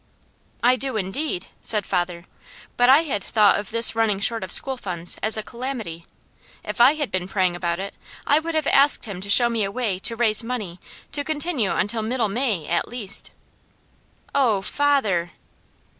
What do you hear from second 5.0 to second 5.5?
as a